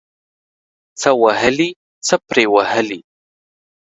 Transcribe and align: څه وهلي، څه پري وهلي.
څه 0.99 1.09
وهلي، 1.21 1.69
څه 2.07 2.15
پري 2.27 2.45
وهلي. 2.53 2.99